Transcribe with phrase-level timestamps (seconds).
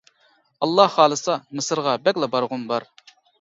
[0.63, 2.89] ئاللا خالىسا مىسىرغا بەكلا بارغۇم بار.